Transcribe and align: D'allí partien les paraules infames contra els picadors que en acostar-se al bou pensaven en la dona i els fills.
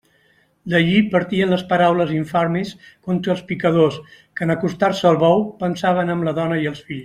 D'allí 0.73 0.95
partien 1.15 1.51
les 1.55 1.63
paraules 1.73 2.13
infames 2.21 2.73
contra 3.09 3.35
els 3.35 3.45
picadors 3.53 4.01
que 4.39 4.49
en 4.49 4.55
acostar-se 4.57 5.09
al 5.11 5.21
bou 5.27 5.45
pensaven 5.63 6.15
en 6.17 6.27
la 6.31 6.35
dona 6.43 6.61
i 6.65 6.69
els 6.73 6.83
fills. 6.91 6.99